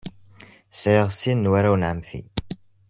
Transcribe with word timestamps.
Sɛiɣ 0.81 1.07
sin 1.19 1.37
n 1.41 1.49
warraw 1.51 1.75
n 1.77 1.87
ɛemmti. 1.89 2.21